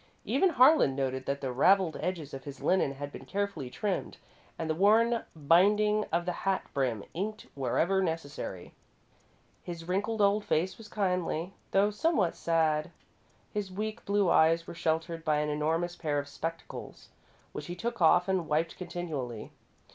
[0.25, 4.17] Even Harlan noted that the ravelled edges of his linen had been carefully trimmed
[4.57, 8.73] and the worn binding of the hat brim inked wherever necessary.
[9.61, 12.89] His wrinkled old face was kindly, though somewhat sad.
[13.53, 17.09] His weak blue eyes were sheltered by an enormous pair of spectacles,
[17.51, 19.51] which he took off and wiped continually.